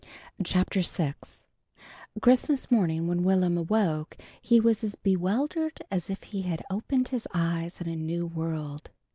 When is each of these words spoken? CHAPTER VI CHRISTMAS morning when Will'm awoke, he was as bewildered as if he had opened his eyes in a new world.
CHAPTER 0.43 0.81
VI 0.81 1.13
CHRISTMAS 2.21 2.71
morning 2.71 3.05
when 3.05 3.21
Will'm 3.23 3.55
awoke, 3.55 4.17
he 4.41 4.59
was 4.59 4.83
as 4.83 4.95
bewildered 4.95 5.77
as 5.91 6.09
if 6.09 6.23
he 6.23 6.41
had 6.41 6.65
opened 6.71 7.09
his 7.09 7.27
eyes 7.35 7.79
in 7.79 7.87
a 7.87 7.95
new 7.95 8.25
world. 8.25 8.89